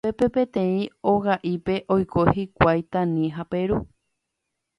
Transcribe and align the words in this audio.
Upépe 0.01 0.27
peteĩ 0.35 0.79
oga'ípe 1.11 1.75
oiko 1.97 2.25
hikuái 2.39 2.83
Tani 2.97 3.31
ha 3.37 3.47
Peru 3.53 3.79